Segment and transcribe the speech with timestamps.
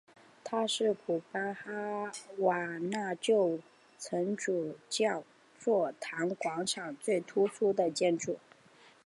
[0.43, 3.59] 它是古巴哈瓦那旧
[3.99, 5.23] 城主教
[5.59, 8.39] 座堂广场最突出的建筑。